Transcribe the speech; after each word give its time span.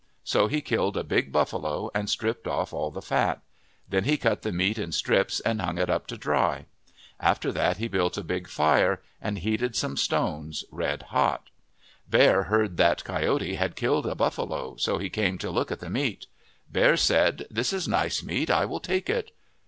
So 0.23 0.47
he 0.47 0.61
killed 0.61 0.97
a 0.97 1.03
big 1.03 1.31
buffalo 1.31 1.91
and 1.93 2.09
stripped 2.09 2.47
off 2.47 2.73
all 2.73 2.89
the 2.89 3.03
fat. 3.03 3.43
Then 3.87 4.03
he 4.05 4.17
cut 4.17 4.41
the 4.41 4.51
meat 4.51 4.79
in 4.79 4.91
strips 4.91 5.39
and 5.41 5.61
hung 5.61 5.77
it 5.77 5.91
up 5.91 6.07
to 6.07 6.17
dry. 6.17 6.65
After 7.19 7.51
that 7.51 7.77
he 7.77 7.87
built 7.87 8.17
a 8.17 8.23
big 8.23 8.47
fire 8.49 8.99
and 9.21 9.37
heated 9.37 9.75
some 9.75 9.95
stones 9.95 10.65
red 10.71 11.03
hot. 11.13 11.51
Bear 12.09 12.45
heard 12.45 12.77
that 12.77 13.03
Coyote 13.03 13.53
had 13.53 13.75
killed 13.75 14.07
a 14.07 14.15
buffalo, 14.15 14.75
so 14.75 14.97
he 14.97 15.07
came 15.11 15.37
to 15.37 15.51
look 15.51 15.71
at 15.71 15.81
the 15.81 15.87
meat. 15.91 16.25
Bear 16.67 16.97
said," 16.97 17.45
This 17.51 17.71
is 17.71 17.87
nice 17.87 18.23
meat. 18.23 18.49
I 18.49 18.65
will 18.65 18.79
take 18.79 19.07
it." 19.07 19.29